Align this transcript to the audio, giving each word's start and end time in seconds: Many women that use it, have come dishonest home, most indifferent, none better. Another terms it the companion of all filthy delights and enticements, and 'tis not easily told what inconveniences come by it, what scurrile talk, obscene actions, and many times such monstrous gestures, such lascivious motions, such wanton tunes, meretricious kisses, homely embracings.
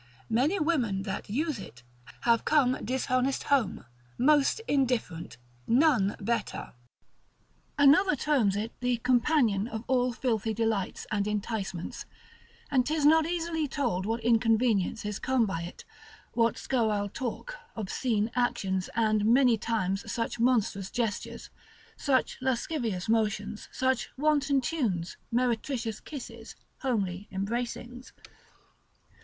Many 0.31 0.59
women 0.59 1.03
that 1.03 1.29
use 1.29 1.59
it, 1.59 1.83
have 2.21 2.43
come 2.43 2.83
dishonest 2.83 3.43
home, 3.43 3.85
most 4.17 4.59
indifferent, 4.67 5.37
none 5.67 6.15
better. 6.19 6.73
Another 7.77 8.15
terms 8.15 8.55
it 8.55 8.71
the 8.79 8.97
companion 8.97 9.67
of 9.67 9.83
all 9.85 10.11
filthy 10.11 10.55
delights 10.55 11.05
and 11.11 11.27
enticements, 11.27 12.07
and 12.71 12.83
'tis 12.83 13.05
not 13.05 13.27
easily 13.27 13.67
told 13.67 14.07
what 14.07 14.21
inconveniences 14.23 15.19
come 15.19 15.45
by 15.45 15.61
it, 15.61 15.85
what 16.33 16.55
scurrile 16.55 17.13
talk, 17.13 17.57
obscene 17.75 18.31
actions, 18.35 18.89
and 18.95 19.23
many 19.23 19.55
times 19.55 20.11
such 20.11 20.39
monstrous 20.39 20.89
gestures, 20.89 21.51
such 21.95 22.39
lascivious 22.41 23.07
motions, 23.07 23.69
such 23.71 24.09
wanton 24.17 24.61
tunes, 24.61 25.17
meretricious 25.31 25.99
kisses, 25.99 26.55
homely 26.79 27.27
embracings. 27.31 28.13